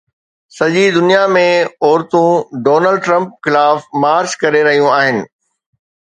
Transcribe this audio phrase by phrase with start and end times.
[0.57, 1.43] سڄي دنيا ۾
[1.87, 2.27] عورتون
[2.65, 5.23] ڊونلڊ ٽرمپ خلاف مارچ ڪري رهيون آهن